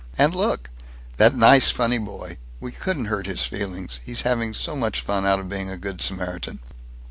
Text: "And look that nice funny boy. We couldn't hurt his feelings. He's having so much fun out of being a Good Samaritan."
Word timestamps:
"And 0.17 0.33
look 0.33 0.71
that 1.17 1.35
nice 1.35 1.69
funny 1.69 1.99
boy. 1.99 2.39
We 2.59 2.71
couldn't 2.71 3.05
hurt 3.05 3.27
his 3.27 3.45
feelings. 3.45 3.99
He's 4.03 4.23
having 4.23 4.55
so 4.55 4.75
much 4.75 5.01
fun 5.01 5.27
out 5.27 5.39
of 5.39 5.47
being 5.47 5.69
a 5.69 5.77
Good 5.77 6.01
Samaritan." 6.01 6.59